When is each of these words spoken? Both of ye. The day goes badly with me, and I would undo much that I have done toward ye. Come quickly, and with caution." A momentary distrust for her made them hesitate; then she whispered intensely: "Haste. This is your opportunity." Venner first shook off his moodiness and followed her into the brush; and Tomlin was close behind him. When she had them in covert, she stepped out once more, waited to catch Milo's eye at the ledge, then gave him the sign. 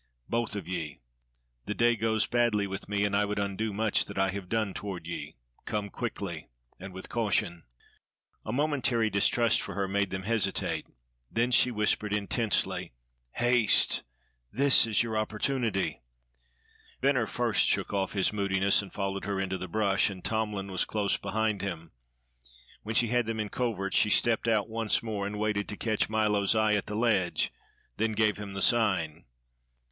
Both 0.27 0.55
of 0.55 0.67
ye. 0.67 0.99
The 1.67 1.75
day 1.75 1.95
goes 1.95 2.25
badly 2.25 2.65
with 2.65 2.89
me, 2.89 3.05
and 3.05 3.15
I 3.15 3.23
would 3.23 3.37
undo 3.37 3.71
much 3.71 4.05
that 4.05 4.17
I 4.17 4.31
have 4.31 4.49
done 4.49 4.73
toward 4.73 5.05
ye. 5.05 5.35
Come 5.67 5.91
quickly, 5.91 6.47
and 6.79 6.91
with 6.91 7.07
caution." 7.07 7.65
A 8.43 8.51
momentary 8.51 9.11
distrust 9.11 9.61
for 9.61 9.75
her 9.75 9.87
made 9.87 10.09
them 10.09 10.23
hesitate; 10.23 10.87
then 11.31 11.51
she 11.51 11.69
whispered 11.69 12.13
intensely: 12.13 12.93
"Haste. 13.33 14.01
This 14.51 14.87
is 14.87 15.03
your 15.03 15.15
opportunity." 15.19 16.01
Venner 16.99 17.27
first 17.27 17.67
shook 17.67 17.93
off 17.93 18.13
his 18.13 18.33
moodiness 18.33 18.81
and 18.81 18.91
followed 18.91 19.25
her 19.25 19.39
into 19.39 19.59
the 19.59 19.67
brush; 19.67 20.09
and 20.09 20.23
Tomlin 20.23 20.71
was 20.71 20.83
close 20.83 21.15
behind 21.17 21.61
him. 21.61 21.91
When 22.81 22.95
she 22.95 23.09
had 23.09 23.27
them 23.27 23.39
in 23.39 23.49
covert, 23.49 23.93
she 23.93 24.09
stepped 24.09 24.47
out 24.47 24.67
once 24.67 25.03
more, 25.03 25.29
waited 25.29 25.69
to 25.69 25.77
catch 25.77 26.09
Milo's 26.09 26.55
eye 26.55 26.73
at 26.73 26.87
the 26.87 26.95
ledge, 26.95 27.53
then 27.97 28.13
gave 28.13 28.37
him 28.37 28.53
the 28.53 28.63
sign. 28.63 29.25